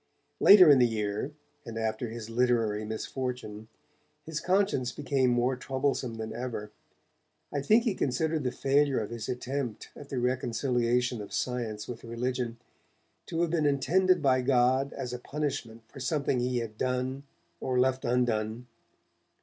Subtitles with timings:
[0.39, 1.31] Later in the year,
[1.63, 3.67] and after his literary misfortune,
[4.25, 6.71] his conscience became more troublesome than ever.
[7.53, 12.03] I think he considered the failure of his attempt at the reconciliation of science with
[12.03, 12.57] religion
[13.27, 17.21] to have been intended by God as a punishment for something he had done
[17.59, 18.65] or left undone.